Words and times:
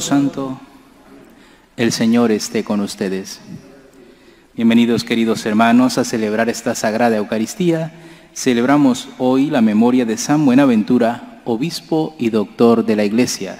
Santo, 0.00 0.58
el 1.76 1.92
Señor 1.92 2.32
esté 2.32 2.64
con 2.64 2.80
ustedes. 2.80 3.40
Bienvenidos 4.54 5.04
queridos 5.04 5.44
hermanos 5.44 5.98
a 5.98 6.04
celebrar 6.04 6.48
esta 6.48 6.74
Sagrada 6.74 7.16
Eucaristía. 7.16 7.92
Celebramos 8.34 9.08
hoy 9.18 9.50
la 9.50 9.60
memoria 9.60 10.06
de 10.06 10.16
San 10.16 10.46
Buenaventura, 10.46 11.42
obispo 11.44 12.14
y 12.18 12.30
doctor 12.30 12.86
de 12.86 12.96
la 12.96 13.04
Iglesia, 13.04 13.58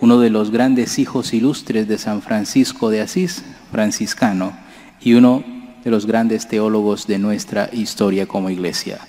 uno 0.00 0.20
de 0.20 0.30
los 0.30 0.50
grandes 0.52 0.98
hijos 0.98 1.34
ilustres 1.34 1.88
de 1.88 1.98
San 1.98 2.22
Francisco 2.22 2.90
de 2.90 3.00
Asís, 3.00 3.44
franciscano, 3.72 4.56
y 5.00 5.14
uno 5.14 5.42
de 5.82 5.90
los 5.90 6.06
grandes 6.06 6.46
teólogos 6.46 7.06
de 7.06 7.18
nuestra 7.18 7.68
historia 7.72 8.26
como 8.26 8.50
Iglesia. 8.50 9.00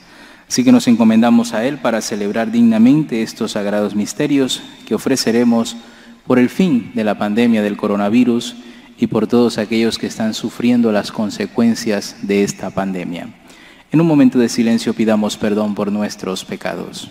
Así 0.48 0.64
que 0.64 0.72
nos 0.72 0.88
encomendamos 0.88 1.54
a 1.54 1.64
Él 1.66 1.78
para 1.78 2.02
celebrar 2.02 2.52
dignamente 2.52 3.22
estos 3.22 3.52
sagrados 3.52 3.96
misterios 3.96 4.64
que 4.88 4.96
ofreceremos 4.96 5.78
por 6.30 6.38
el 6.38 6.50
fin 6.50 6.92
de 6.94 7.04
la 7.04 7.18
pandemia 7.18 7.64
del 7.64 7.76
coronavirus 7.76 8.56
y 9.00 9.08
por 9.08 9.26
todos 9.26 9.58
aquellos 9.58 9.98
que 9.98 10.06
están 10.06 10.36
sufriendo 10.36 10.92
las 10.92 11.12
consecuencias 11.12 12.18
de 12.22 12.44
esta 12.44 12.70
pandemia. 12.70 13.34
En 13.92 14.00
un 14.00 14.06
momento 14.06 14.38
de 14.38 14.48
silencio 14.48 14.94
pidamos 14.94 15.38
perdón 15.38 15.74
por 15.74 15.92
nuestros 15.92 16.46
pecados. 16.46 17.10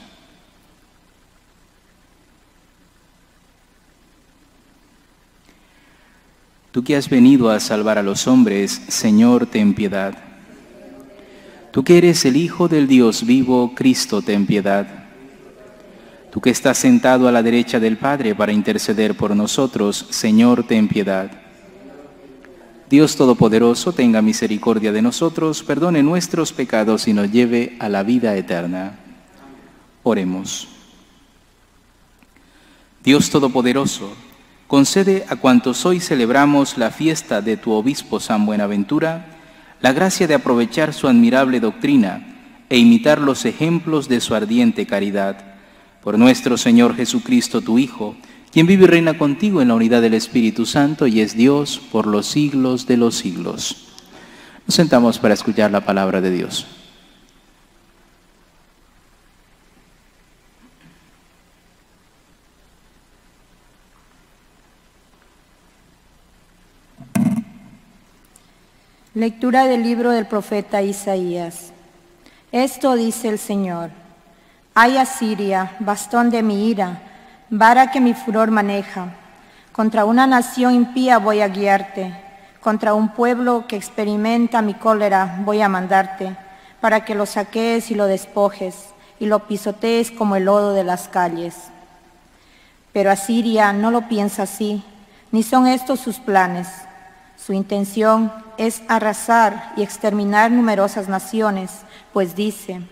Tú 6.71 6.85
que 6.85 6.95
has 6.95 7.11
venido 7.11 7.51
a 7.51 7.59
salvar 7.59 7.99
a 7.99 8.05
los 8.05 8.29
hombres, 8.29 8.71
Señor, 8.87 9.47
ten 9.47 9.75
piedad. 9.75 10.17
Tú 11.73 11.83
que 11.83 11.99
eres 11.99 12.25
el 12.25 12.37
Hijo 12.37 12.69
del 12.69 12.87
Dios 12.87 13.27
vivo, 13.27 13.73
Cristo, 13.75 14.23
ten 14.23 14.47
piedad. 14.47 14.98
Tú 16.31 16.41
que 16.41 16.51
estás 16.51 16.77
sentado 16.79 17.27
a 17.27 17.33
la 17.33 17.43
derecha 17.43 17.81
del 17.81 17.97
Padre 17.97 18.35
para 18.35 18.53
interceder 18.53 19.17
por 19.17 19.35
nosotros, 19.35 20.07
Señor, 20.11 20.65
ten 20.65 20.89
piedad. 20.89 21.31
Dios 22.91 23.17
Todopoderoso, 23.17 23.93
tenga 23.93 24.23
misericordia 24.23 24.93
de 24.93 25.03
nosotros, 25.03 25.63
perdone 25.63 26.03
nuestros 26.03 26.53
pecados 26.53 27.07
y 27.09 27.13
nos 27.13 27.31
lleve 27.31 27.77
a 27.81 27.89
la 27.89 28.03
vida 28.03 28.35
eterna. 28.37 28.99
Oremos. 30.03 30.69
Dios 33.05 33.31
Todopoderoso, 33.31 34.13
concede 34.67 35.25
a 35.29 35.37
cuantos 35.37 35.87
hoy 35.87 36.01
celebramos 36.01 36.77
la 36.77 36.91
fiesta 36.91 37.41
de 37.41 37.57
tu 37.57 37.73
obispo 37.73 38.21
San 38.21 38.45
Buenaventura, 38.45 39.39
la 39.81 39.93
gracia 39.93 40.27
de 40.27 40.35
aprovechar 40.35 40.93
su 40.93 41.09
admirable 41.09 41.61
doctrina 41.61 42.27
e 42.69 42.79
imitar 42.79 43.21
los 43.21 43.45
ejemplos 43.45 44.09
de 44.09 44.21
su 44.21 44.35
ardiente 44.35 44.87
caridad. 44.87 45.48
Por 46.03 46.19
nuestro 46.19 46.57
Señor 46.57 46.95
Jesucristo, 46.95 47.61
tu 47.61 47.79
Hijo, 47.79 48.17
quien 48.53 48.67
vive 48.67 48.85
y 48.85 48.87
reina 48.87 49.19
contigo 49.19 49.61
en 49.61 49.69
la 49.69 49.75
unidad 49.75 50.01
del 50.01 50.15
Espíritu 50.15 50.65
Santo 50.65 51.07
y 51.07 51.21
es 51.21 51.37
Dios 51.37 51.81
por 51.93 52.07
los 52.07 52.27
siglos 52.27 52.87
de 52.87 52.97
los 52.97 53.17
siglos. 53.17 53.89
Nos 54.67 54.75
sentamos 54.75 55.19
para 55.19 55.35
escuchar 55.35 55.71
la 55.71 55.81
palabra 55.81 56.21
de 56.21 56.31
Dios. 56.31 56.67
Lectura 69.15 69.67
del 69.67 69.83
libro 69.83 70.13
del 70.13 70.27
profeta 70.27 70.81
Isaías. 70.81 71.73
Esto 72.53 72.95
dice 72.95 73.29
el 73.29 73.39
Señor. 73.39 73.91
Ay 74.81 74.97
Asiria, 74.97 75.73
bastón 75.81 76.31
de 76.31 76.41
mi 76.41 76.69
ira, 76.69 77.01
vara 77.51 77.91
que 77.91 78.01
mi 78.01 78.15
furor 78.15 78.53
maneja. 78.53 79.09
Contra 79.73 80.05
una 80.05 80.25
nación 80.29 80.73
impía 80.73 81.19
voy 81.19 81.41
a 81.41 81.49
guiarte, 81.49 82.15
contra 82.61 82.95
un 82.95 83.09
pueblo 83.09 83.65
que 83.67 83.75
experimenta 83.75 84.63
mi 84.63 84.75
cólera 84.75 85.41
voy 85.45 85.63
a 85.63 85.69
mandarte, 85.69 86.37
para 86.81 87.05
que 87.05 87.17
lo 87.17 87.27
saques 87.27 87.91
y 87.91 87.97
lo 87.97 88.07
despojes, 88.07 88.91
y 89.19 89.27
lo 89.27 89.49
pisotees 89.49 90.13
como 90.13 90.37
el 90.37 90.45
lodo 90.45 90.75
de 90.75 90.85
las 90.85 91.09
calles. 91.09 91.57
Pero 92.93 93.11
Asiria 93.11 93.73
no 93.73 93.91
lo 93.91 94.03
piensa 94.03 94.45
así, 94.45 94.85
ni 95.33 95.43
son 95.43 95.67
estos 95.67 95.99
sus 95.99 96.21
planes. 96.21 96.69
Su 97.37 97.53
intención 97.53 98.33
es 98.59 98.83
arrasar 98.87 99.73
y 99.77 99.83
exterminar 99.83 100.53
numerosas 100.53 101.09
naciones, 101.09 101.81
pues 102.13 102.37
dice, 102.37 102.83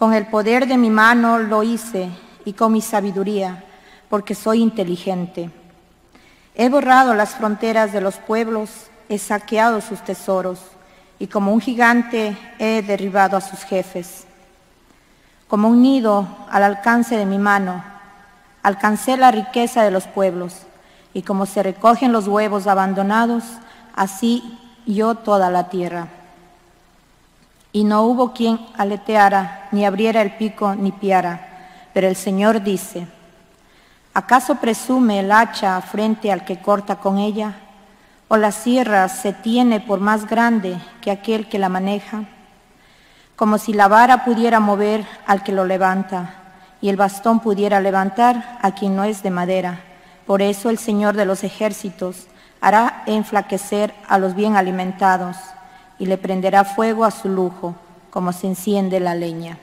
con 0.00 0.14
el 0.14 0.24
poder 0.28 0.66
de 0.66 0.78
mi 0.78 0.88
mano 0.88 1.38
lo 1.38 1.62
hice 1.62 2.08
y 2.46 2.54
con 2.54 2.72
mi 2.72 2.80
sabiduría, 2.80 3.64
porque 4.08 4.34
soy 4.34 4.62
inteligente. 4.62 5.50
He 6.54 6.70
borrado 6.70 7.12
las 7.12 7.34
fronteras 7.34 7.92
de 7.92 8.00
los 8.00 8.16
pueblos, 8.16 8.70
he 9.10 9.18
saqueado 9.18 9.82
sus 9.82 10.02
tesoros, 10.02 10.58
y 11.18 11.26
como 11.26 11.52
un 11.52 11.60
gigante 11.60 12.34
he 12.58 12.80
derribado 12.80 13.36
a 13.36 13.42
sus 13.42 13.62
jefes. 13.62 14.24
Como 15.48 15.68
un 15.68 15.82
nido 15.82 16.26
al 16.50 16.62
alcance 16.62 17.18
de 17.18 17.26
mi 17.26 17.36
mano, 17.36 17.84
alcancé 18.62 19.18
la 19.18 19.30
riqueza 19.30 19.82
de 19.82 19.90
los 19.90 20.06
pueblos, 20.06 20.62
y 21.12 21.24
como 21.24 21.44
se 21.44 21.62
recogen 21.62 22.10
los 22.10 22.26
huevos 22.26 22.66
abandonados, 22.66 23.44
así 23.94 24.58
yo 24.86 25.16
toda 25.16 25.50
la 25.50 25.68
tierra. 25.68 26.08
Y 27.72 27.84
no 27.84 28.02
hubo 28.02 28.32
quien 28.32 28.58
aleteara, 28.76 29.68
ni 29.70 29.84
abriera 29.84 30.22
el 30.22 30.32
pico, 30.32 30.74
ni 30.74 30.90
piara. 30.90 31.48
Pero 31.92 32.08
el 32.08 32.16
Señor 32.16 32.62
dice, 32.62 33.06
¿acaso 34.12 34.56
presume 34.56 35.20
el 35.20 35.30
hacha 35.30 35.80
frente 35.80 36.32
al 36.32 36.44
que 36.44 36.60
corta 36.60 36.96
con 36.96 37.18
ella? 37.18 37.54
¿O 38.28 38.36
la 38.36 38.52
sierra 38.52 39.08
se 39.08 39.32
tiene 39.32 39.80
por 39.80 40.00
más 40.00 40.26
grande 40.26 40.78
que 41.00 41.10
aquel 41.10 41.48
que 41.48 41.58
la 41.58 41.68
maneja? 41.68 42.24
Como 43.36 43.58
si 43.58 43.72
la 43.72 43.88
vara 43.88 44.24
pudiera 44.24 44.60
mover 44.60 45.06
al 45.26 45.42
que 45.42 45.52
lo 45.52 45.64
levanta, 45.64 46.34
y 46.80 46.88
el 46.88 46.96
bastón 46.96 47.40
pudiera 47.40 47.80
levantar 47.80 48.58
a 48.62 48.72
quien 48.72 48.96
no 48.96 49.04
es 49.04 49.22
de 49.22 49.30
madera. 49.30 49.80
Por 50.26 50.42
eso 50.42 50.70
el 50.70 50.78
Señor 50.78 51.16
de 51.16 51.24
los 51.24 51.44
ejércitos 51.44 52.26
hará 52.60 53.02
enflaquecer 53.06 53.94
a 54.08 54.18
los 54.18 54.34
bien 54.34 54.56
alimentados 54.56 55.36
y 56.00 56.06
le 56.06 56.18
prenderá 56.18 56.64
fuego 56.64 57.04
a 57.04 57.12
su 57.12 57.28
lujo, 57.28 57.76
como 58.10 58.32
se 58.32 58.48
enciende 58.48 58.98
la 58.98 59.14
leña. 59.14 59.58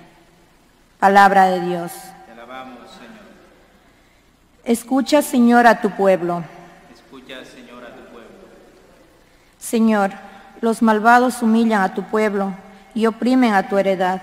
Palabra 1.00 1.48
de 1.48 1.60
Dios. 1.62 1.92
Te 2.26 2.32
alabamos, 2.32 2.90
Señor. 2.92 3.26
Escucha, 4.64 5.22
Señor, 5.22 5.68
a 5.68 5.82
tu 5.82 5.90
pueblo. 5.90 6.44
Escucha, 6.94 7.44
Señor, 7.44 7.84
a 7.84 7.96
tu 7.96 8.04
pueblo. 8.12 8.48
Señor, 9.58 10.12
los 10.62 10.82
malvados 10.82 11.42
humillan 11.42 11.82
a 11.82 11.94
tu 11.94 12.04
pueblo 12.04 12.54
y 12.94 13.08
oprimen 13.08 13.54
a 13.54 13.68
tu 13.68 13.78
heredad. 13.78 14.22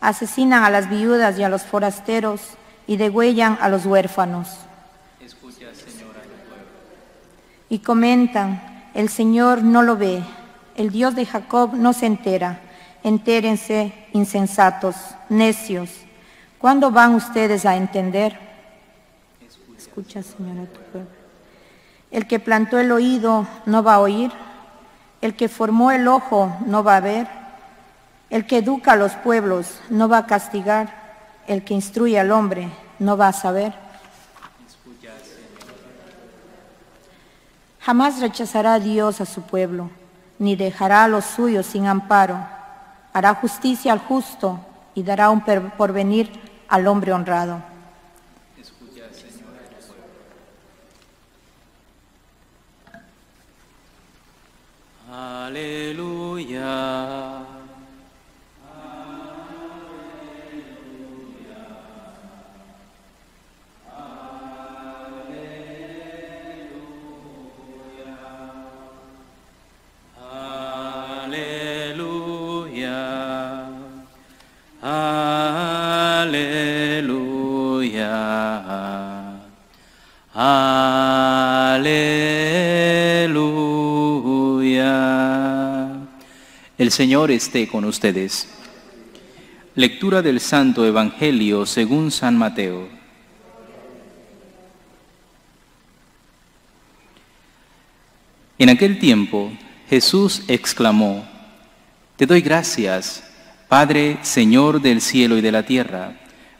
Asesinan 0.00 0.64
a 0.64 0.70
las 0.70 0.88
viudas 0.88 1.38
y 1.38 1.44
a 1.44 1.48
los 1.48 1.62
forasteros 1.62 2.40
y 2.86 2.96
degüellan 2.96 3.58
a 3.60 3.68
los 3.68 3.86
huérfanos. 3.86 4.48
y 7.68 7.80
comentan, 7.80 8.62
el 8.94 9.08
Señor 9.08 9.64
no 9.64 9.82
lo 9.82 9.96
ve, 9.96 10.22
el 10.76 10.90
Dios 10.90 11.14
de 11.14 11.26
Jacob 11.26 11.74
no 11.74 11.92
se 11.92 12.06
entera. 12.06 12.60
Entérense, 13.02 13.92
insensatos, 14.12 14.96
necios. 15.28 15.90
¿Cuándo 16.58 16.90
van 16.90 17.14
ustedes 17.14 17.66
a 17.66 17.76
entender? 17.76 18.38
Escucha, 19.76 20.22
Señor, 20.22 20.66
tu 20.68 20.80
pueblo. 20.80 21.10
El 22.10 22.26
que 22.26 22.38
plantó 22.38 22.78
el 22.78 22.90
oído 22.90 23.46
no 23.66 23.82
va 23.82 23.94
a 23.94 24.00
oír, 24.00 24.32
el 25.20 25.34
que 25.34 25.48
formó 25.48 25.90
el 25.90 26.08
ojo 26.08 26.56
no 26.66 26.82
va 26.82 26.96
a 26.96 27.00
ver, 27.00 27.28
el 28.30 28.46
que 28.46 28.58
educa 28.58 28.92
a 28.92 28.96
los 28.96 29.12
pueblos 29.12 29.80
no 29.90 30.08
va 30.08 30.18
a 30.18 30.26
castigar, 30.26 31.04
el 31.46 31.64
que 31.64 31.74
instruye 31.74 32.18
al 32.18 32.30
hombre 32.30 32.68
no 32.98 33.16
va 33.16 33.28
a 33.28 33.32
saber. 33.32 33.74
Jamás 37.80 38.20
rechazará 38.20 38.78
Dios 38.78 39.20
a 39.20 39.26
su 39.26 39.42
pueblo, 39.42 39.90
ni 40.38 40.56
dejará 40.56 41.04
a 41.04 41.08
los 41.08 41.24
suyos 41.24 41.66
sin 41.66 41.86
amparo. 41.86 42.38
Hará 43.12 43.34
justicia 43.34 43.92
al 43.92 44.00
justo 44.00 44.60
y 44.94 45.02
dará 45.02 45.30
un 45.30 45.42
porvenir 45.76 46.30
al 46.68 46.86
hombre 46.86 47.12
honrado. 47.12 47.62
Aleluya. 55.10 56.64
Aleluya. 56.66 57.53
Aleluya. 74.86 76.20
Aleluya. 80.34 80.84
El 86.76 86.90
Señor 86.90 87.30
esté 87.30 87.66
con 87.66 87.86
ustedes. 87.86 88.46
Lectura 89.74 90.20
del 90.20 90.38
Santo 90.38 90.84
Evangelio 90.84 91.64
según 91.64 92.10
San 92.10 92.36
Mateo. 92.36 92.86
En 98.58 98.68
aquel 98.68 98.98
tiempo 98.98 99.50
Jesús 99.88 100.42
exclamó, 100.46 101.26
Te 102.18 102.26
doy 102.26 102.42
gracias 102.42 103.30
Padre, 103.68 104.18
Señor 104.22 104.80
del 104.80 105.00
cielo 105.00 105.38
y 105.38 105.40
de 105.40 105.52
la 105.52 105.64
tierra, 105.64 106.12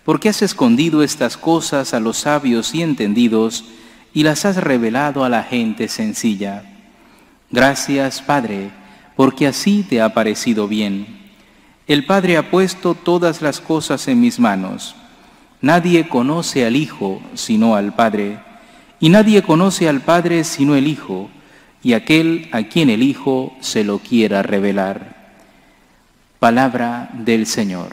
porque 0.04 0.28
has 0.28 0.42
escondido 0.42 1.02
estas 1.02 1.36
cosas 1.36 1.94
a 1.94 2.00
los 2.00 2.18
sabios 2.18 2.74
y 2.74 2.82
entendidos 2.82 3.64
y 4.12 4.22
las 4.22 4.44
has 4.44 4.56
revelado 4.56 5.24
a 5.24 5.28
la 5.28 5.42
gente 5.42 5.88
sencilla. 5.88 6.64
Gracias, 7.50 8.22
Padre, 8.22 8.70
porque 9.16 9.46
así 9.46 9.84
te 9.88 10.00
ha 10.00 10.14
parecido 10.14 10.68
bien. 10.68 11.24
El 11.86 12.06
Padre 12.06 12.36
ha 12.36 12.50
puesto 12.50 12.94
todas 12.94 13.42
las 13.42 13.60
cosas 13.60 14.08
en 14.08 14.20
mis 14.20 14.38
manos. 14.38 14.94
Nadie 15.60 16.08
conoce 16.08 16.66
al 16.66 16.76
Hijo 16.76 17.22
sino 17.34 17.76
al 17.76 17.94
Padre, 17.94 18.38
y 19.00 19.08
nadie 19.08 19.42
conoce 19.42 19.88
al 19.88 20.00
Padre 20.00 20.44
sino 20.44 20.76
el 20.76 20.86
Hijo, 20.86 21.30
y 21.82 21.92
aquel 21.92 22.48
a 22.52 22.62
quien 22.62 22.88
el 22.90 23.02
Hijo 23.02 23.54
se 23.60 23.84
lo 23.84 23.98
quiera 23.98 24.42
revelar. 24.42 25.13
Palabra 26.44 27.08
del 27.14 27.46
Señor. 27.46 27.88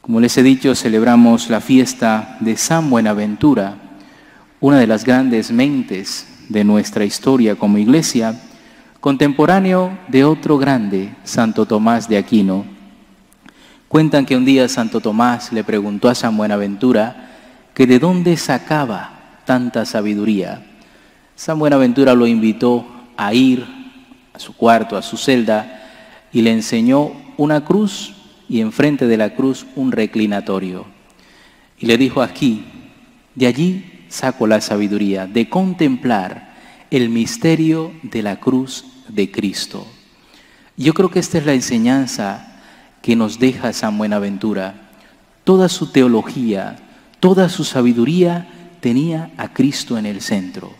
Como 0.00 0.20
les 0.20 0.38
he 0.38 0.42
dicho, 0.42 0.74
celebramos 0.74 1.50
la 1.50 1.60
fiesta 1.60 2.38
de 2.40 2.56
San 2.56 2.88
Buenaventura, 2.88 3.74
una 4.58 4.78
de 4.78 4.86
las 4.86 5.04
grandes 5.04 5.52
mentes 5.52 6.46
de 6.48 6.64
nuestra 6.64 7.04
historia 7.04 7.56
como 7.56 7.76
iglesia, 7.76 8.40
contemporáneo 9.00 9.98
de 10.08 10.24
otro 10.24 10.56
grande, 10.56 11.14
Santo 11.24 11.66
Tomás 11.66 12.08
de 12.08 12.16
Aquino. 12.16 12.64
Cuentan 13.86 14.24
que 14.24 14.34
un 14.34 14.46
día 14.46 14.66
Santo 14.66 15.00
Tomás 15.00 15.52
le 15.52 15.62
preguntó 15.62 16.08
a 16.08 16.14
San 16.14 16.38
Buenaventura 16.38 17.34
que 17.74 17.86
de 17.86 17.98
dónde 17.98 18.38
sacaba 18.38 19.42
tanta 19.44 19.84
sabiduría. 19.84 20.64
San 21.36 21.58
Buenaventura 21.58 22.14
lo 22.14 22.26
invitó 22.26 22.86
a 23.18 23.34
ir 23.34 23.77
a 24.38 24.40
su 24.40 24.54
cuarto, 24.54 24.96
a 24.96 25.02
su 25.02 25.16
celda, 25.16 26.28
y 26.32 26.42
le 26.42 26.52
enseñó 26.52 27.10
una 27.36 27.64
cruz 27.64 28.14
y 28.48 28.60
enfrente 28.60 29.08
de 29.08 29.16
la 29.16 29.34
cruz 29.34 29.66
un 29.74 29.90
reclinatorio. 29.90 30.86
Y 31.76 31.86
le 31.86 31.98
dijo 31.98 32.22
aquí, 32.22 32.64
de 33.34 33.48
allí 33.48 34.04
saco 34.08 34.46
la 34.46 34.60
sabiduría 34.60 35.26
de 35.26 35.48
contemplar 35.48 36.54
el 36.92 37.08
misterio 37.08 37.92
de 38.02 38.22
la 38.22 38.38
cruz 38.38 38.84
de 39.08 39.28
Cristo. 39.30 39.86
Yo 40.76 40.94
creo 40.94 41.10
que 41.10 41.18
esta 41.18 41.38
es 41.38 41.46
la 41.46 41.54
enseñanza 41.54 42.60
que 43.02 43.16
nos 43.16 43.40
deja 43.40 43.72
San 43.72 43.98
Buenaventura. 43.98 44.90
Toda 45.42 45.68
su 45.68 45.90
teología, 45.90 46.76
toda 47.18 47.48
su 47.48 47.64
sabiduría 47.64 48.48
tenía 48.80 49.32
a 49.36 49.52
Cristo 49.52 49.98
en 49.98 50.06
el 50.06 50.20
centro. 50.20 50.72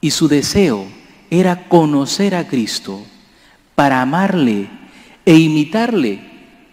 Y 0.00 0.12
su 0.12 0.28
deseo 0.28 0.86
era 1.30 1.68
conocer 1.68 2.34
a 2.34 2.46
Cristo 2.46 3.02
para 3.74 4.02
amarle 4.02 4.68
e 5.24 5.36
imitarle 5.36 6.20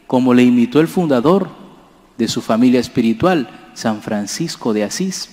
como 0.07 0.34
le 0.34 0.44
imitó 0.44 0.80
el 0.80 0.88
fundador 0.88 1.50
de 2.18 2.28
su 2.28 2.42
familia 2.42 2.80
espiritual, 2.80 3.50
San 3.74 4.02
Francisco 4.02 4.74
de 4.74 4.84
Asís. 4.84 5.30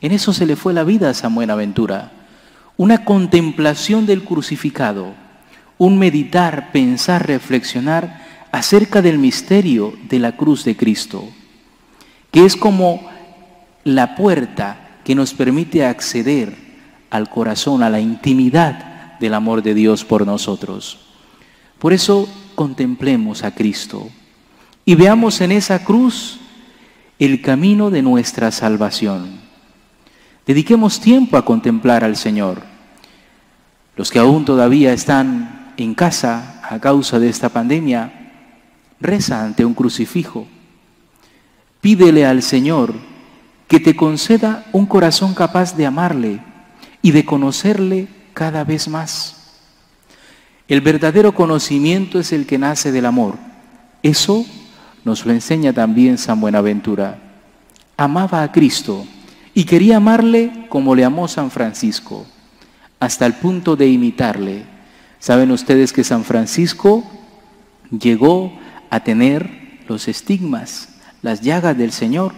En 0.00 0.12
eso 0.12 0.32
se 0.32 0.46
le 0.46 0.56
fue 0.56 0.72
la 0.72 0.84
vida 0.84 1.10
a 1.10 1.14
San 1.14 1.34
Buenaventura. 1.34 2.12
Una 2.76 3.04
contemplación 3.04 4.06
del 4.06 4.24
crucificado, 4.24 5.14
un 5.78 5.98
meditar, 5.98 6.72
pensar, 6.72 7.26
reflexionar 7.26 8.24
acerca 8.52 9.02
del 9.02 9.18
misterio 9.18 9.94
de 10.08 10.18
la 10.18 10.36
cruz 10.36 10.64
de 10.64 10.76
Cristo, 10.76 11.28
que 12.30 12.44
es 12.44 12.56
como 12.56 13.08
la 13.84 14.14
puerta 14.14 14.98
que 15.04 15.14
nos 15.14 15.34
permite 15.34 15.84
acceder 15.84 16.65
al 17.10 17.28
corazón, 17.28 17.82
a 17.82 17.90
la 17.90 18.00
intimidad 18.00 19.18
del 19.18 19.34
amor 19.34 19.62
de 19.62 19.74
Dios 19.74 20.04
por 20.04 20.26
nosotros. 20.26 20.98
Por 21.78 21.92
eso 21.92 22.28
contemplemos 22.54 23.44
a 23.44 23.54
Cristo 23.54 24.08
y 24.84 24.94
veamos 24.94 25.40
en 25.40 25.52
esa 25.52 25.84
cruz 25.84 26.38
el 27.18 27.42
camino 27.42 27.90
de 27.90 28.02
nuestra 28.02 28.50
salvación. 28.50 29.40
Dediquemos 30.46 31.00
tiempo 31.00 31.36
a 31.36 31.44
contemplar 31.44 32.04
al 32.04 32.16
Señor. 32.16 32.62
Los 33.96 34.10
que 34.10 34.18
aún 34.18 34.44
todavía 34.44 34.92
están 34.92 35.74
en 35.76 35.94
casa 35.94 36.60
a 36.62 36.78
causa 36.78 37.18
de 37.18 37.28
esta 37.28 37.48
pandemia, 37.48 38.32
reza 39.00 39.44
ante 39.44 39.64
un 39.64 39.74
crucifijo. 39.74 40.46
Pídele 41.80 42.26
al 42.26 42.42
Señor 42.42 42.94
que 43.68 43.80
te 43.80 43.96
conceda 43.96 44.64
un 44.72 44.86
corazón 44.86 45.34
capaz 45.34 45.76
de 45.76 45.86
amarle 45.86 46.40
y 47.06 47.12
de 47.12 47.24
conocerle 47.24 48.08
cada 48.34 48.64
vez 48.64 48.88
más. 48.88 49.36
El 50.66 50.80
verdadero 50.80 51.36
conocimiento 51.36 52.18
es 52.18 52.32
el 52.32 52.46
que 52.46 52.58
nace 52.58 52.90
del 52.90 53.06
amor. 53.06 53.36
Eso 54.02 54.44
nos 55.04 55.24
lo 55.24 55.30
enseña 55.30 55.72
también 55.72 56.18
San 56.18 56.40
Buenaventura. 56.40 57.16
Amaba 57.96 58.42
a 58.42 58.50
Cristo 58.50 59.06
y 59.54 59.62
quería 59.62 59.98
amarle 59.98 60.66
como 60.68 60.96
le 60.96 61.04
amó 61.04 61.28
San 61.28 61.52
Francisco, 61.52 62.26
hasta 62.98 63.24
el 63.24 63.34
punto 63.34 63.76
de 63.76 63.86
imitarle. 63.86 64.64
Saben 65.20 65.52
ustedes 65.52 65.92
que 65.92 66.02
San 66.02 66.24
Francisco 66.24 67.08
llegó 67.88 68.52
a 68.90 68.98
tener 68.98 69.78
los 69.86 70.08
estigmas, 70.08 70.88
las 71.22 71.40
llagas 71.40 71.78
del 71.78 71.92
Señor. 71.92 72.32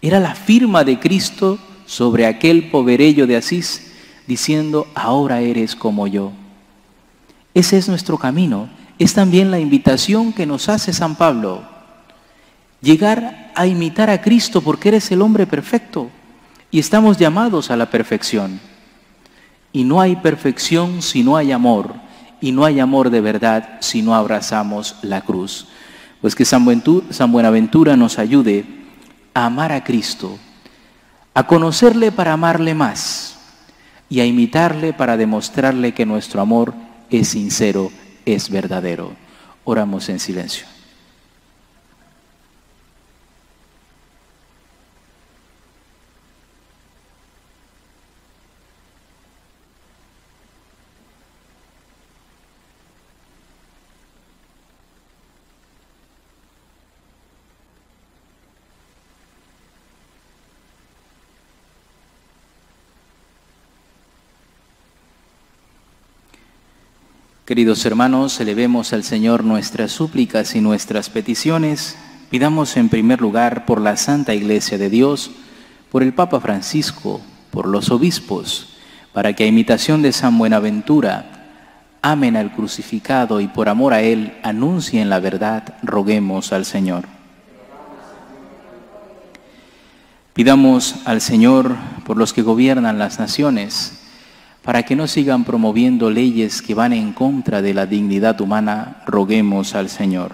Era 0.00 0.20
la 0.20 0.36
firma 0.36 0.84
de 0.84 1.00
Cristo 1.00 1.58
sobre 1.92 2.24
aquel 2.24 2.70
poverello 2.70 3.26
de 3.26 3.36
Asís, 3.36 3.92
diciendo, 4.26 4.86
ahora 4.94 5.42
eres 5.42 5.76
como 5.76 6.06
yo. 6.06 6.32
Ese 7.52 7.76
es 7.76 7.86
nuestro 7.86 8.16
camino. 8.16 8.70
Es 8.98 9.12
también 9.12 9.50
la 9.50 9.60
invitación 9.60 10.32
que 10.32 10.46
nos 10.46 10.70
hace 10.70 10.94
San 10.94 11.16
Pablo 11.16 11.64
llegar 12.80 13.52
a 13.54 13.66
imitar 13.66 14.08
a 14.08 14.22
Cristo 14.22 14.62
porque 14.62 14.88
eres 14.88 15.12
el 15.12 15.20
hombre 15.20 15.46
perfecto 15.46 16.08
y 16.70 16.78
estamos 16.78 17.18
llamados 17.18 17.70
a 17.70 17.76
la 17.76 17.90
perfección. 17.90 18.58
Y 19.70 19.84
no 19.84 20.00
hay 20.00 20.16
perfección 20.16 21.02
si 21.02 21.22
no 21.22 21.36
hay 21.36 21.52
amor, 21.52 21.92
y 22.40 22.52
no 22.52 22.64
hay 22.64 22.80
amor 22.80 23.10
de 23.10 23.20
verdad 23.20 23.76
si 23.80 24.00
no 24.00 24.14
abrazamos 24.14 24.96
la 25.02 25.20
cruz. 25.20 25.68
Pues 26.22 26.34
que 26.34 26.46
San 26.46 26.64
Buenaventura 26.64 27.98
nos 27.98 28.18
ayude 28.18 28.64
a 29.34 29.44
amar 29.44 29.72
a 29.72 29.84
Cristo, 29.84 30.38
a 31.34 31.46
conocerle 31.46 32.12
para 32.12 32.34
amarle 32.34 32.74
más 32.74 33.36
y 34.08 34.20
a 34.20 34.26
imitarle 34.26 34.92
para 34.92 35.16
demostrarle 35.16 35.92
que 35.92 36.06
nuestro 36.06 36.40
amor 36.40 36.74
es 37.10 37.28
sincero, 37.28 37.90
es 38.26 38.50
verdadero. 38.50 39.12
Oramos 39.64 40.08
en 40.08 40.20
silencio. 40.20 40.66
Queridos 67.52 67.84
hermanos, 67.84 68.40
elevemos 68.40 68.94
al 68.94 69.04
Señor 69.04 69.44
nuestras 69.44 69.92
súplicas 69.92 70.54
y 70.54 70.62
nuestras 70.62 71.10
peticiones. 71.10 71.98
Pidamos 72.30 72.78
en 72.78 72.88
primer 72.88 73.20
lugar 73.20 73.66
por 73.66 73.78
la 73.78 73.98
Santa 73.98 74.32
Iglesia 74.32 74.78
de 74.78 74.88
Dios, 74.88 75.32
por 75.90 76.02
el 76.02 76.14
Papa 76.14 76.40
Francisco, 76.40 77.20
por 77.50 77.68
los 77.68 77.90
obispos, 77.90 78.78
para 79.12 79.34
que 79.34 79.44
a 79.44 79.48
imitación 79.48 80.00
de 80.00 80.12
San 80.12 80.38
Buenaventura 80.38 81.98
amen 82.00 82.38
al 82.38 82.54
crucificado 82.54 83.38
y 83.38 83.48
por 83.48 83.68
amor 83.68 83.92
a 83.92 84.00
Él 84.00 84.32
anuncien 84.42 85.10
la 85.10 85.20
verdad, 85.20 85.74
roguemos 85.82 86.54
al 86.54 86.64
Señor. 86.64 87.04
Pidamos 90.32 90.94
al 91.04 91.20
Señor 91.20 91.76
por 92.06 92.16
los 92.16 92.32
que 92.32 92.40
gobiernan 92.40 92.98
las 92.98 93.18
naciones, 93.18 94.01
para 94.62 94.84
que 94.84 94.96
no 94.96 95.06
sigan 95.06 95.44
promoviendo 95.44 96.10
leyes 96.10 96.62
que 96.62 96.74
van 96.74 96.92
en 96.92 97.12
contra 97.12 97.62
de 97.62 97.74
la 97.74 97.86
dignidad 97.86 98.40
humana, 98.40 99.02
roguemos 99.06 99.74
al 99.74 99.88
Señor. 99.88 100.32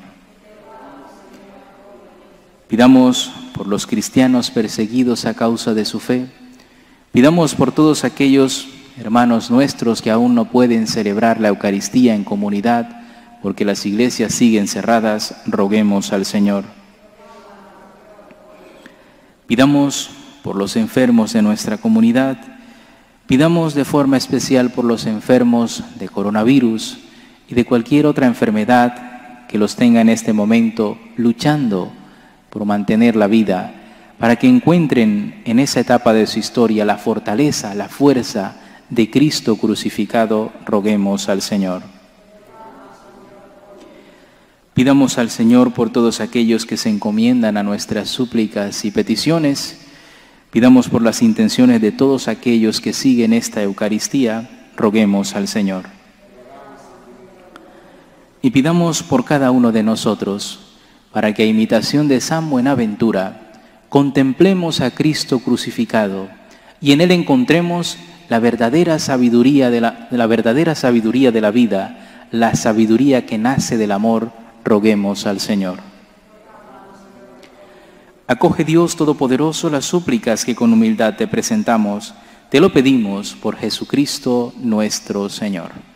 Pidamos 2.69 3.33
por 3.55 3.67
los 3.67 3.87
cristianos 3.87 4.51
perseguidos 4.51 5.25
a 5.25 5.35
causa 5.35 5.73
de 5.73 5.85
su 5.85 6.01
fe, 6.01 6.27
Pidamos 7.13 7.55
por 7.55 7.73
todos 7.73 8.05
aquellos 8.05 8.69
hermanos 9.01 9.51
nuestros 9.51 10.03
que 10.03 10.11
aún 10.11 10.35
no 10.35 10.45
pueden 10.45 10.87
celebrar 10.87 11.41
la 11.41 11.49
Eucaristía 11.49 12.15
en 12.15 12.23
comunidad, 12.23 13.03
porque 13.43 13.65
las 13.65 13.87
iglesias 13.87 14.35
siguen 14.35 14.69
cerradas, 14.69 15.35
roguemos 15.47 16.13
al 16.13 16.27
Señor. 16.27 16.65
Pidamos 19.47 20.11
por 20.43 20.57
los 20.57 20.77
enfermos 20.77 21.33
de 21.33 21.41
nuestra 21.41 21.79
comunidad, 21.79 22.39
pidamos 23.29 23.75
de 23.75 23.85
forma 23.85 24.17
especial 24.17 24.73
por 24.73 24.87
los 24.87 25.05
enfermos 25.05 25.85
de 26.01 26.09
coronavirus 26.09 26.99
y 27.47 27.55
de 27.55 27.67
cualquier 27.67 28.07
otra 28.07 28.27
enfermedad 28.27 29.47
que 29.49 29.59
los 29.59 29.77
tenga 29.77 30.01
en 30.01 30.09
este 30.09 30.33
momento 30.33 30.99
luchando 31.17 31.93
por 32.49 32.65
mantener 32.65 33.17
la 33.17 33.27
vida 33.27 33.75
para 34.19 34.37
que 34.37 34.49
encuentren 34.49 35.43
en 35.45 35.59
esa 35.59 35.81
etapa 35.81 36.15
de 36.15 36.27
su 36.27 36.39
historia 36.39 36.87
la 36.87 36.97
fortaleza, 36.97 37.75
la 37.75 37.91
fuerza 37.91 38.57
de 38.89 39.11
Cristo 39.11 39.57
crucificado, 39.57 40.51
roguemos 40.65 41.29
al 41.29 41.43
Señor. 41.43 41.83
Pidamos 44.73 45.19
al 45.19 45.29
Señor 45.29 45.75
por 45.75 45.91
todos 45.91 46.21
aquellos 46.21 46.65
que 46.65 46.79
se 46.79 46.89
encomiendan 46.89 47.59
a 47.59 47.63
nuestras 47.63 48.09
súplicas 48.09 48.87
y 48.87 48.91
peticiones. 48.91 49.78
Pidamos 50.51 50.89
por 50.89 51.03
las 51.03 51.21
intenciones 51.21 51.81
de 51.83 51.93
todos 51.93 52.27
aquellos 52.27 52.81
que 52.81 52.95
siguen 52.95 53.35
esta 53.35 53.63
Eucaristía, 53.63 54.49
roguemos 54.77 55.35
al 55.35 55.47
Señor. 55.47 55.85
Y 58.41 58.51
pidamos 58.51 59.03
por 59.03 59.27
cada 59.27 59.51
uno 59.51 59.73
de 59.73 59.83
nosotros, 59.83 60.61
para 61.13 61.35
que 61.35 61.43
a 61.43 61.47
imitación 61.47 62.09
de 62.09 62.21
San 62.23 62.49
Buenaventura, 62.49 63.53
contemplemos 63.91 64.81
a 64.81 64.91
Cristo 64.91 65.41
crucificado 65.41 66.29
y 66.81 66.93
en 66.93 67.01
Él 67.01 67.11
encontremos 67.11 67.99
la 68.29 68.39
verdadera 68.39 68.99
sabiduría 68.99 69.71
de 69.71 69.81
la, 69.81 70.09
la, 70.11 70.27
verdadera 70.27 70.75
sabiduría 70.75 71.33
de 71.33 71.41
la 71.41 71.51
vida, 71.51 72.27
la 72.31 72.55
sabiduría 72.55 73.27
que 73.27 73.39
nace 73.39 73.77
del 73.77 73.93
amor, 73.93 74.33
roguemos 74.65 75.27
al 75.27 75.41
Señor. 75.41 75.81
Acoge 78.31 78.63
Dios 78.63 78.95
Todopoderoso 78.95 79.71
las 79.71 79.87
súplicas 79.87 80.45
que 80.45 80.55
con 80.55 80.71
humildad 80.71 81.15
te 81.17 81.27
presentamos. 81.27 82.13
Te 82.51 82.61
lo 82.61 82.71
pedimos 82.71 83.35
por 83.35 83.57
Jesucristo 83.57 84.53
nuestro 84.59 85.31
Señor. 85.31 85.88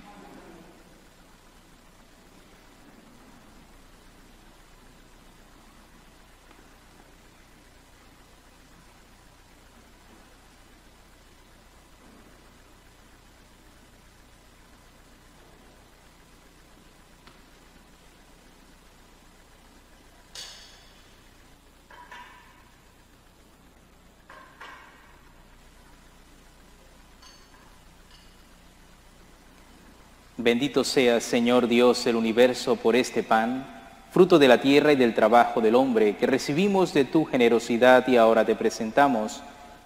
Bendito 30.43 30.83
sea, 30.83 31.21
Señor 31.21 31.69
Dios 31.69 32.05
del 32.05 32.17
universo, 32.17 32.75
por 32.75 32.97
este 32.97 33.23
pan, 33.23 33.65
fruto 34.11 34.41
de 34.41 34.49
la 34.49 34.61
tierra 34.61 34.93
y 34.93 34.97
del 34.97 35.15
trabajo 35.15 35.61
del 35.61 35.77
hombre, 35.77 36.17
que 36.17 36.27
recibimos 36.27 36.93
de 36.93 37.05
tu 37.05 37.25
generosidad 37.25 38.09
y 38.09 38.17
ahora 38.17 38.45
te 38.45 38.57
presentamos. 38.57 39.41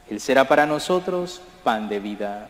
Él 0.08 0.18
será 0.18 0.48
para 0.48 0.64
nosotros 0.64 1.42
pan 1.62 1.90
de 1.90 2.00
vida. 2.00 2.48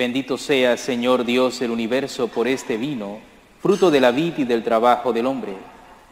Bendito 0.00 0.38
sea, 0.38 0.78
Señor 0.78 1.26
Dios 1.26 1.60
del 1.60 1.70
universo, 1.70 2.28
por 2.28 2.48
este 2.48 2.78
vino, 2.78 3.18
fruto 3.60 3.90
de 3.90 4.00
la 4.00 4.12
vid 4.12 4.38
y 4.38 4.44
del 4.44 4.62
trabajo 4.62 5.12
del 5.12 5.26
hombre, 5.26 5.52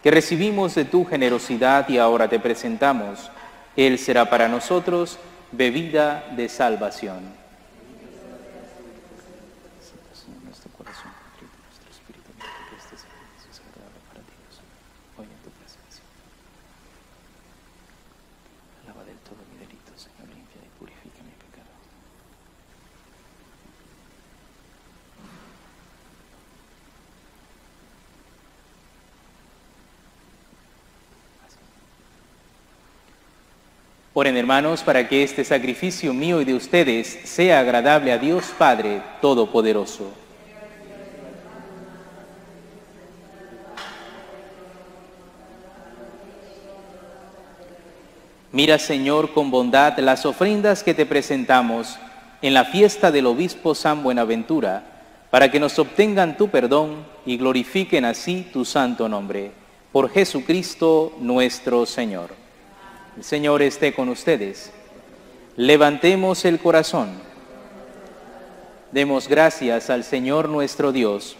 que 0.02 0.10
recibimos 0.10 0.74
de 0.74 0.84
tu 0.84 1.06
generosidad 1.06 1.88
y 1.88 1.96
ahora 1.96 2.28
te 2.28 2.38
presentamos. 2.38 3.30
Él 3.76 3.98
será 3.98 4.28
para 4.28 4.46
nosotros 4.46 5.18
bebida 5.52 6.22
de 6.36 6.50
salvación. 6.50 7.20
Oren 34.20 34.36
hermanos 34.36 34.82
para 34.82 35.08
que 35.08 35.22
este 35.22 35.44
sacrificio 35.44 36.12
mío 36.12 36.40
y 36.40 36.44
de 36.44 36.54
ustedes 36.54 37.20
sea 37.22 37.60
agradable 37.60 38.10
a 38.10 38.18
Dios 38.18 38.46
Padre 38.58 39.00
Todopoderoso. 39.20 40.10
Mira, 48.50 48.80
Señor, 48.80 49.32
con 49.32 49.52
bondad 49.52 49.96
las 50.00 50.26
ofrendas 50.26 50.82
que 50.82 50.94
te 50.94 51.06
presentamos 51.06 51.96
en 52.42 52.54
la 52.54 52.64
fiesta 52.64 53.12
del 53.12 53.26
obispo 53.26 53.72
San 53.76 54.02
Buenaventura, 54.02 54.82
para 55.30 55.48
que 55.48 55.60
nos 55.60 55.78
obtengan 55.78 56.36
tu 56.36 56.48
perdón 56.48 57.06
y 57.24 57.36
glorifiquen 57.36 58.04
así 58.04 58.44
tu 58.52 58.64
santo 58.64 59.08
nombre. 59.08 59.52
Por 59.92 60.10
Jesucristo 60.10 61.12
nuestro 61.20 61.86
Señor. 61.86 62.47
El 63.18 63.24
Señor 63.24 63.62
esté 63.62 63.92
con 63.94 64.08
ustedes. 64.10 64.70
Levantemos 65.56 66.44
el 66.44 66.60
corazón. 66.60 67.08
Demos 68.92 69.26
gracias 69.26 69.90
al 69.90 70.04
Señor 70.04 70.48
nuestro 70.48 70.92
Dios. 70.92 71.36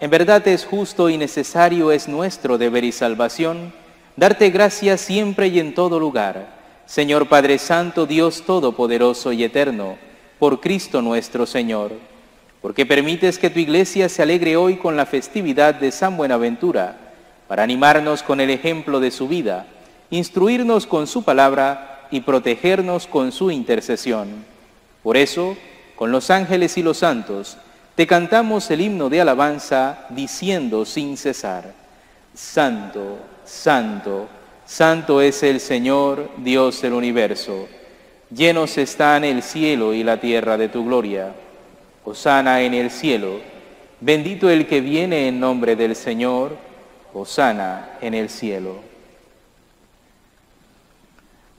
En 0.00 0.08
verdad 0.08 0.48
es 0.48 0.64
justo 0.64 1.10
y 1.10 1.18
necesario, 1.18 1.92
es 1.92 2.08
nuestro 2.08 2.56
deber 2.56 2.84
y 2.84 2.92
salvación, 2.92 3.74
darte 4.16 4.48
gracias 4.48 5.02
siempre 5.02 5.48
y 5.48 5.60
en 5.60 5.74
todo 5.74 6.00
lugar, 6.00 6.48
Señor 6.86 7.28
Padre 7.28 7.58
Santo, 7.58 8.06
Dios 8.06 8.42
Todopoderoso 8.46 9.32
y 9.32 9.44
Eterno, 9.44 9.98
por 10.38 10.62
Cristo 10.62 11.02
nuestro 11.02 11.44
Señor, 11.44 11.92
porque 12.62 12.86
permites 12.86 13.38
que 13.38 13.50
tu 13.50 13.58
iglesia 13.58 14.08
se 14.08 14.22
alegre 14.22 14.56
hoy 14.56 14.76
con 14.76 14.96
la 14.96 15.04
festividad 15.04 15.74
de 15.74 15.92
San 15.92 16.16
Buenaventura, 16.16 16.96
para 17.48 17.64
animarnos 17.64 18.22
con 18.22 18.40
el 18.40 18.48
ejemplo 18.48 18.98
de 18.98 19.10
su 19.10 19.28
vida 19.28 19.66
instruirnos 20.10 20.86
con 20.86 21.06
su 21.06 21.22
palabra 21.22 22.06
y 22.10 22.20
protegernos 22.20 23.06
con 23.06 23.32
su 23.32 23.50
intercesión. 23.50 24.44
Por 25.02 25.16
eso, 25.16 25.56
con 25.96 26.12
los 26.12 26.30
ángeles 26.30 26.78
y 26.78 26.82
los 26.82 26.98
santos, 26.98 27.56
te 27.94 28.06
cantamos 28.06 28.70
el 28.70 28.82
himno 28.82 29.08
de 29.08 29.20
alabanza 29.20 30.06
diciendo 30.10 30.84
sin 30.84 31.16
cesar, 31.16 31.72
Santo, 32.34 33.18
Santo, 33.44 34.28
Santo 34.66 35.22
es 35.22 35.42
el 35.42 35.60
Señor, 35.60 36.28
Dios 36.38 36.82
del 36.82 36.92
universo. 36.92 37.68
Llenos 38.30 38.76
están 38.76 39.24
el 39.24 39.42
cielo 39.42 39.94
y 39.94 40.02
la 40.02 40.20
tierra 40.20 40.56
de 40.56 40.68
tu 40.68 40.84
gloria. 40.84 41.32
Hosana 42.04 42.60
en 42.62 42.74
el 42.74 42.90
cielo. 42.90 43.40
Bendito 44.00 44.50
el 44.50 44.66
que 44.66 44.80
viene 44.80 45.28
en 45.28 45.38
nombre 45.38 45.76
del 45.76 45.94
Señor. 45.94 46.56
Hosana 47.14 47.96
en 48.00 48.14
el 48.14 48.28
cielo. 48.28 48.85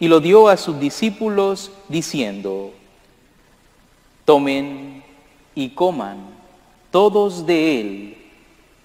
y 0.00 0.08
lo 0.08 0.20
dio 0.20 0.48
a 0.48 0.56
sus 0.56 0.78
discípulos 0.78 1.70
diciendo, 1.88 2.72
tomen 4.24 5.02
y 5.54 5.70
coman 5.70 6.18
todos 6.90 7.46
de 7.46 7.80
él, 7.80 8.16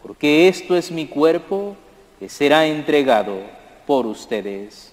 porque 0.01 0.47
esto 0.47 0.75
es 0.75 0.91
mi 0.91 1.07
cuerpo 1.07 1.75
que 2.19 2.29
será 2.29 2.65
entregado 2.65 3.37
por 3.85 4.05
ustedes. 4.05 4.92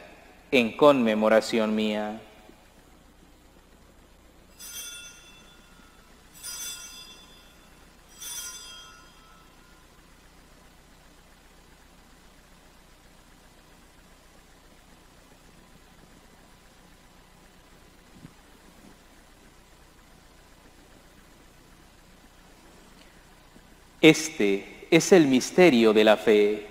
en 0.51 0.75
conmemoración 0.75 1.73
mía. 1.73 2.19
Este 24.01 24.87
es 24.89 25.11
el 25.11 25.27
misterio 25.27 25.93
de 25.93 26.03
la 26.03 26.17
fe. 26.17 26.65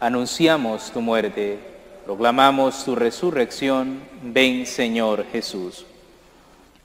Anunciamos 0.00 0.90
tu 0.90 1.00
muerte 1.00 1.71
proclamamos 2.04 2.84
tu 2.84 2.94
resurrección, 2.94 4.00
ven 4.22 4.66
Señor 4.66 5.24
Jesús. 5.30 5.86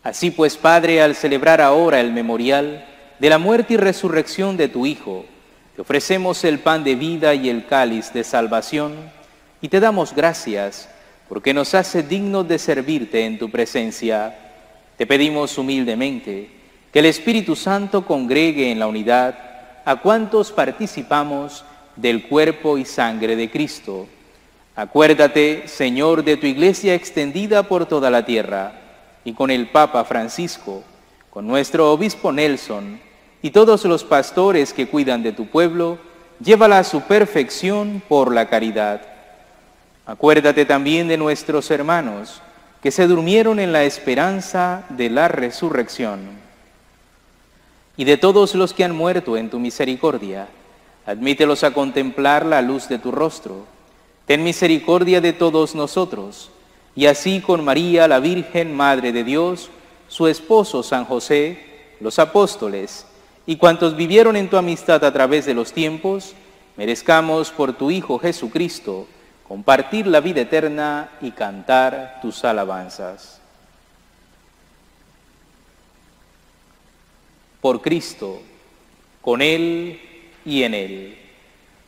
Así 0.03 0.31
pues, 0.31 0.57
Padre, 0.57 1.01
al 1.01 1.15
celebrar 1.15 1.59
ahora 1.59 1.99
el 1.99 2.13
memorial 2.13 2.85
de 3.19 3.29
la 3.29 3.37
muerte 3.37 3.73
y 3.73 3.77
resurrección 3.77 4.57
de 4.57 4.67
tu 4.67 4.85
Hijo, 4.85 5.25
te 5.75 5.81
ofrecemos 5.81 6.43
el 6.43 6.59
pan 6.59 6.83
de 6.83 6.95
vida 6.95 7.33
y 7.33 7.49
el 7.49 7.65
cáliz 7.65 8.13
de 8.13 8.23
salvación, 8.23 8.95
y 9.61 9.69
te 9.69 9.79
damos 9.79 10.13
gracias 10.13 10.89
porque 11.27 11.53
nos 11.53 11.73
hace 11.73 12.03
dignos 12.03 12.47
de 12.47 12.59
servirte 12.59 13.25
en 13.25 13.37
tu 13.37 13.49
presencia. 13.49 14.37
Te 14.97 15.05
pedimos 15.05 15.57
humildemente 15.57 16.49
que 16.93 16.99
el 16.99 17.05
Espíritu 17.05 17.55
Santo 17.55 18.05
congregue 18.05 18.71
en 18.71 18.79
la 18.79 18.87
unidad 18.87 19.37
a 19.83 19.95
cuantos 19.97 20.51
participamos 20.51 21.65
del 21.95 22.27
cuerpo 22.27 22.77
y 22.77 22.85
sangre 22.85 23.35
de 23.35 23.49
Cristo 23.49 24.07
Acuérdate, 24.77 25.67
Señor, 25.67 26.23
de 26.23 26.37
tu 26.37 26.45
iglesia 26.45 26.93
extendida 26.93 27.63
por 27.63 27.87
toda 27.87 28.11
la 28.11 28.25
tierra, 28.25 28.73
y 29.25 29.33
con 29.33 29.49
el 29.49 29.69
Papa 29.69 30.05
Francisco, 30.05 30.83
con 31.31 31.47
nuestro 31.47 31.91
obispo 31.91 32.31
Nelson, 32.31 32.99
y 33.41 33.49
todos 33.49 33.85
los 33.85 34.03
pastores 34.03 34.73
que 34.73 34.87
cuidan 34.87 35.23
de 35.23 35.31
tu 35.31 35.47
pueblo, 35.47 35.97
llévala 36.39 36.77
a 36.77 36.83
su 36.83 37.01
perfección 37.01 38.03
por 38.07 38.31
la 38.31 38.49
caridad. 38.49 39.01
Acuérdate 40.05 40.63
también 40.63 41.07
de 41.07 41.17
nuestros 41.17 41.71
hermanos, 41.71 42.43
que 42.79 42.91
se 42.91 43.07
durmieron 43.07 43.59
en 43.59 43.73
la 43.73 43.83
esperanza 43.83 44.83
de 44.89 45.09
la 45.09 45.27
resurrección, 45.27 46.19
y 47.97 48.03
de 48.03 48.17
todos 48.17 48.53
los 48.53 48.75
que 48.75 48.83
han 48.83 48.95
muerto 48.95 49.37
en 49.37 49.49
tu 49.49 49.57
misericordia. 49.57 50.47
Admítelos 51.07 51.63
a 51.63 51.71
contemplar 51.71 52.45
la 52.45 52.61
luz 52.61 52.87
de 52.87 52.99
tu 52.99 53.11
rostro 53.11 53.75
ten 54.27 54.43
misericordia 54.43 55.21
de 55.21 55.31
todos 55.31 55.73
nosotros, 55.73 56.51
y 56.95 57.05
así 57.05 57.39
con 57.39 57.63
María, 57.63 58.09
la 58.09 58.19
Virgen, 58.19 58.75
Madre 58.75 59.13
de 59.13 59.23
Dios, 59.23 59.69
su 60.09 60.27
esposo 60.27 60.83
San 60.83 61.05
José, 61.05 61.63
los 62.01 62.19
apóstoles, 62.19 63.07
y 63.45 63.55
cuantos 63.55 63.95
vivieron 63.95 64.35
en 64.35 64.49
tu 64.49 64.57
amistad 64.57 65.05
a 65.05 65.13
través 65.13 65.45
de 65.45 65.53
los 65.53 65.71
tiempos, 65.71 66.33
merezcamos 66.75 67.51
por 67.51 67.71
tu 67.71 67.89
Hijo 67.89 68.19
Jesucristo 68.19 69.07
compartir 69.47 70.05
la 70.07 70.19
vida 70.19 70.41
eterna 70.41 71.09
y 71.21 71.31
cantar 71.31 72.19
tus 72.21 72.43
alabanzas. 72.43 73.39
Por 77.61 77.81
Cristo, 77.81 78.41
con 79.21 79.41
Él 79.41 80.01
y 80.43 80.63
en 80.63 80.73
Él. 80.73 81.17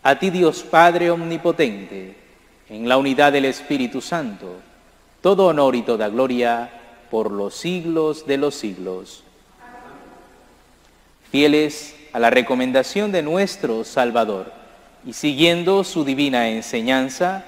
A 0.04 0.18
ti 0.18 0.30
Dios 0.30 0.64
Padre 0.64 1.12
Omnipotente, 1.12 2.29
en 2.70 2.88
la 2.88 2.98
unidad 2.98 3.34
del 3.34 3.46
Espíritu 3.46 4.00
Santo, 4.00 4.58
todo 5.22 5.48
honor 5.48 5.76
y 5.76 5.82
toda 5.82 6.08
gloria 6.10 6.70
por 7.10 7.32
los 7.32 7.56
siglos 7.56 8.26
de 8.28 8.38
los 8.38 8.56
siglos. 8.56 9.24
Fieles 11.32 11.96
a 12.14 12.20
la 12.20 12.30
recomendación 12.30 13.12
de 13.12 13.22
nuestro 13.22 13.84
Salvador 13.84 14.52
y 15.06 15.14
siguiendo 15.14 15.84
su 15.84 16.04
divina 16.04 16.50
enseñanza, 16.50 17.44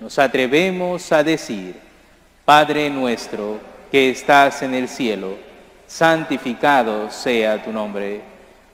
nos 0.00 0.18
atrevemos 0.18 1.12
a 1.12 1.22
decir, 1.22 1.76
Padre 2.44 2.90
nuestro 2.90 3.58
que 3.90 4.10
estás 4.10 4.62
en 4.62 4.74
el 4.74 4.88
cielo, 4.88 5.36
santificado 5.86 7.10
sea 7.10 7.62
tu 7.62 7.72
nombre, 7.72 8.22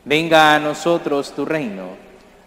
venga 0.04 0.54
a 0.54 0.60
nosotros 0.60 1.34
tu 1.34 1.44
reino 1.44 2.09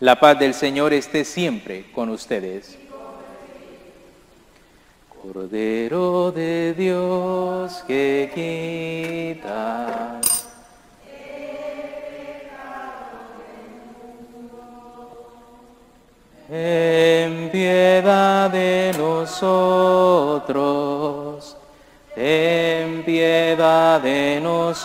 La 0.00 0.18
paz 0.18 0.38
del 0.38 0.54
Señor 0.54 0.92
esté 0.92 1.24
siempre 1.24 1.84
con 1.92 2.08
ustedes. 2.10 2.78
Cordero 5.22 6.32
de 6.32 6.74
Dios 6.74 7.82
que 7.86 8.30
quitas 9.42 10.44
Ten 16.54 17.48
piedad 17.50 18.50
de 18.50 18.92
nosotros, 18.98 19.56
ten 22.14 23.02
piedad 23.02 24.00
de 24.00 24.40
nosotros. 24.42 24.84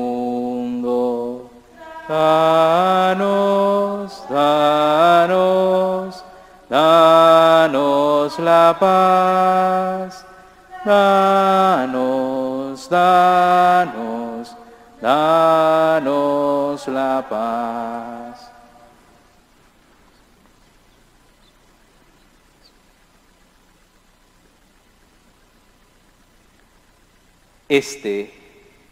danos, 2.07 4.23
danos, 4.29 6.23
danos 6.69 8.39
la 8.39 8.77
paz, 8.79 10.25
danos, 10.85 12.89
danos, 12.89 14.55
danos 15.01 16.87
la 16.87 17.25
paz. 17.29 18.51
Este 27.69 28.40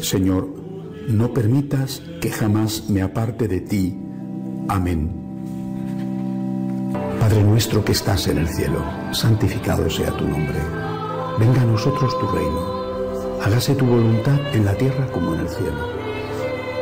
Señor, 0.00 0.48
no 1.08 1.32
permitas 1.32 2.02
que 2.20 2.30
jamás 2.30 2.88
me 2.88 3.02
aparte 3.02 3.48
de 3.48 3.60
ti. 3.60 3.98
Amén. 4.68 5.10
Padre 7.20 7.42
nuestro 7.42 7.84
que 7.84 7.92
estás 7.92 8.28
en 8.28 8.38
el 8.38 8.48
cielo, 8.48 8.82
santificado 9.12 9.88
sea 9.90 10.10
tu 10.16 10.26
nombre. 10.26 10.58
Venga 11.38 11.62
a 11.62 11.66
nosotros 11.66 12.18
tu 12.18 12.26
reino. 12.26 13.40
Hágase 13.42 13.74
tu 13.74 13.86
voluntad 13.86 14.38
en 14.54 14.64
la 14.64 14.74
tierra 14.74 15.06
como 15.12 15.34
en 15.34 15.40
el 15.40 15.48
cielo. 15.48 15.98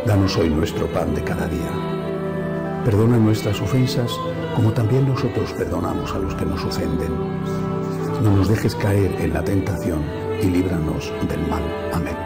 Danos 0.06 0.36
hoy 0.36 0.48
nuestro 0.48 0.86
pan 0.92 1.14
de 1.14 1.22
cada 1.22 1.46
día. 1.48 2.82
Perdona 2.84 3.18
nuestras 3.18 3.60
ofensas 3.60 4.12
como 4.54 4.72
también 4.72 5.06
nosotros 5.06 5.52
perdonamos 5.52 6.12
a 6.12 6.18
los 6.18 6.34
que 6.34 6.46
nos 6.46 6.64
ofenden. 6.64 7.12
No 8.22 8.36
nos 8.36 8.48
dejes 8.48 8.74
caer 8.76 9.14
en 9.20 9.34
la 9.34 9.44
tentación 9.44 10.02
y 10.40 10.46
líbranos 10.46 11.12
del 11.28 11.46
mal. 11.48 11.62
Amén. 11.92 12.25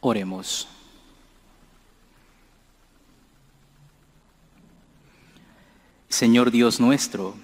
Oremos. 0.00 0.68
Señor 6.08 6.50
Dios 6.50 6.80
nuestro, 6.80 7.34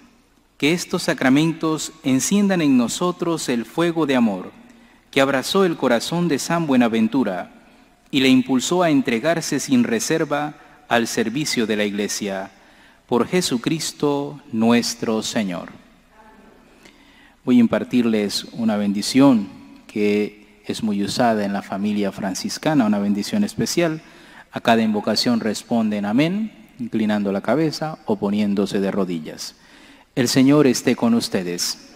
que 0.59 0.73
estos 0.73 1.05
sacramentos 1.05 1.93
enciendan 2.03 2.63
en 2.63 2.77
nosotros 2.77 3.49
el 3.49 3.65
fuego 3.65 4.07
de 4.07 4.17
amor 4.17 4.53
que 5.15 5.21
abrazó 5.21 5.65
el 5.65 5.77
corazón 5.77 6.27
de 6.27 6.41
San 6.41 6.67
Buenaventura 6.67 7.53
y 8.11 8.19
le 8.19 8.29
impulsó 8.29 8.83
a 8.83 8.91
entregarse 8.91 9.61
sin 9.61 9.85
reserva 9.85 10.57
al 10.89 11.07
servicio 11.07 11.69
de 11.69 11.77
la 11.77 11.85
Iglesia. 11.85 12.51
Por 13.07 13.29
Jesucristo 13.29 14.41
nuestro 14.51 15.23
Señor. 15.23 15.69
Voy 17.45 17.59
a 17.59 17.61
impartirles 17.61 18.43
una 18.55 18.77
bendición 18.77 19.49
que 19.87 20.44
es 20.67 20.83
muy 20.83 21.03
usada 21.03 21.45
en 21.45 21.53
la 21.53 21.63
familia 21.63 22.11
franciscana, 22.11 22.87
una 22.87 22.99
bendición 22.99 23.45
especial. 23.45 24.01
A 24.51 24.61
cada 24.61 24.83
invocación 24.83 25.41
responden 25.41 26.07
amén, 26.07 26.71
inclinando 26.79 27.33
la 27.33 27.43
cabeza 27.43 27.99
o 28.07 28.17
poniéndose 28.17 28.81
de 28.81 28.91
rodillas. 28.91 29.57
El 30.15 30.29
Señor 30.29 30.67
esté 30.67 30.97
con 30.97 31.15
ustedes. 31.15 31.91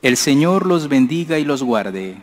El 0.00 0.16
Señor 0.16 0.66
los 0.66 0.88
bendiga 0.88 1.38
y 1.38 1.44
los 1.44 1.62
guarde. 1.62 2.22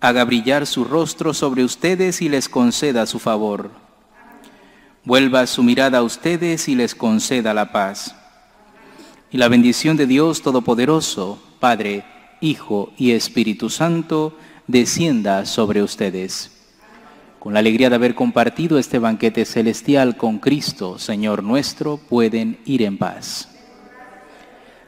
Haga 0.00 0.24
brillar 0.24 0.66
su 0.66 0.84
rostro 0.84 1.32
sobre 1.32 1.64
ustedes 1.64 2.20
y 2.20 2.28
les 2.28 2.48
conceda 2.48 3.06
su 3.06 3.18
favor. 3.18 3.70
Vuelva 5.04 5.46
su 5.46 5.62
mirada 5.62 5.98
a 5.98 6.02
ustedes 6.02 6.68
y 6.68 6.74
les 6.74 6.94
conceda 6.94 7.54
la 7.54 7.72
paz. 7.72 8.14
Y 9.30 9.38
la 9.38 9.48
bendición 9.48 9.96
de 9.96 10.06
Dios 10.06 10.42
Todopoderoso, 10.42 11.42
Padre, 11.58 12.04
Hijo 12.40 12.92
y 12.96 13.12
Espíritu 13.12 13.68
Santo, 13.70 14.36
descienda 14.66 15.44
sobre 15.44 15.82
ustedes. 15.82 16.50
Con 17.38 17.54
la 17.54 17.60
alegría 17.60 17.88
de 17.88 17.96
haber 17.96 18.14
compartido 18.14 18.78
este 18.78 18.98
banquete 18.98 19.44
celestial 19.44 20.16
con 20.16 20.38
Cristo, 20.38 20.98
Señor 20.98 21.42
nuestro, 21.42 21.96
pueden 21.96 22.58
ir 22.66 22.82
en 22.82 22.98
paz. 22.98 23.48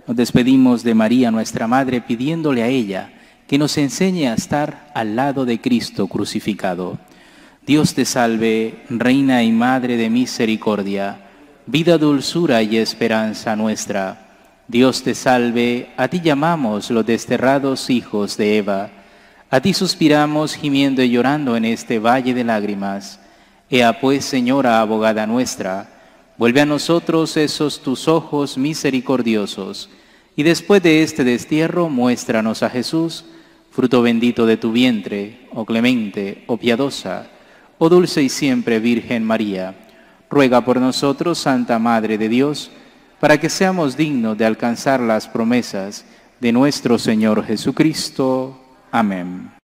Nos 0.07 0.17
despedimos 0.17 0.83
de 0.83 0.95
María, 0.95 1.31
nuestra 1.31 1.67
Madre, 1.67 2.01
pidiéndole 2.01 2.63
a 2.63 2.69
ella 2.69 3.13
que 3.47 3.59
nos 3.59 3.77
enseñe 3.79 4.29
a 4.29 4.35
estar 4.35 4.91
al 4.95 5.15
lado 5.15 5.45
de 5.45 5.61
Cristo 5.61 6.09
crucificado. 6.09 6.99
Dios 7.67 7.95
te 7.95 8.05
salve, 8.05 8.83
Reina 8.89 9.43
y 9.43 9.53
Madre 9.53 9.97
de 9.97 10.11
misericordia, 10.11 11.29
vida, 11.67 11.99
dulzura 11.99 12.63
y 12.63 12.79
esperanza 12.79 13.55
nuestra. 13.57 14.32
Dios 14.73 15.03
te 15.03 15.15
salve, 15.15 15.91
a 15.99 16.09
ti 16.09 16.23
llamamos 16.23 16.91
los 16.91 17.05
desterrados 17.05 17.91
hijos 17.91 18.39
de 18.39 18.57
Eva. 18.57 18.91
A 19.51 19.61
ti 19.61 19.75
suspiramos 19.75 20.55
gimiendo 20.55 21.03
y 21.03 21.11
llorando 21.11 21.59
en 21.59 21.67
este 21.67 21.99
valle 21.99 22.33
de 22.33 22.43
lágrimas. 22.43 23.21
Ea 23.69 24.01
pues, 24.01 24.25
Señora 24.25 24.81
abogada 24.81 25.27
nuestra, 25.27 25.91
Vuelve 26.39 26.63
a 26.63 26.67
nosotros 26.67 27.37
esos 27.37 27.83
tus 27.83 28.09
ojos 28.09 28.57
misericordiosos, 28.57 29.91
y 30.37 30.43
después 30.43 30.83
de 30.83 31.03
este 31.03 31.23
destierro 31.23 31.91
muéstranos 31.91 32.63
a 32.63 32.71
Jesús, 32.71 33.27
fruto 33.71 34.01
bendito 34.01 34.47
de 34.47 34.57
tu 34.57 34.73
vientre, 34.73 35.49
oh 35.53 35.67
clemente, 35.67 36.45
oh 36.47 36.57
piadosa, 36.57 37.27
oh 37.77 37.91
dulce 37.91 38.23
y 38.23 38.31
siempre 38.31 38.81
Virgen 38.81 39.23
María. 39.23 39.75
Ruega 40.31 40.65
por 40.65 40.81
nosotros, 40.81 41.39
Santa 41.39 41.79
Madre 41.79 42.17
de 42.17 42.31
Dios, 42.31 42.71
para 43.23 43.39
que 43.39 43.49
seamos 43.49 43.97
dignos 43.97 44.37
de 44.37 44.45
alcanzar 44.45 44.99
las 44.99 45.29
promesas 45.29 46.05
de 46.41 46.51
nuestro 46.51 46.99
Señor 46.99 47.45
Jesucristo. 47.45 48.61
Amén. 48.91 49.62